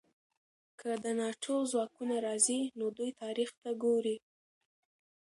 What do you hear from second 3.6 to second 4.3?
ته ګوري.